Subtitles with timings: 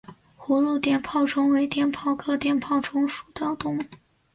[0.35, 3.83] 葫芦碘泡虫为碘泡科碘泡虫属的动物。